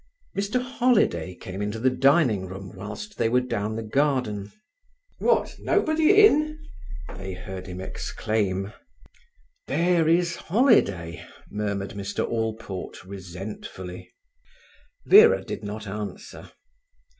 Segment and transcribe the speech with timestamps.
[0.35, 4.51] Mr Holiday came into the dining room whilst they were down the garden.
[5.19, 6.59] "What, nobody in!"
[7.17, 8.73] they heard him exclaim.
[9.67, 14.11] "There is Holiday," murmured Mr Allport resentfully.
[15.05, 16.49] Vera did not answer.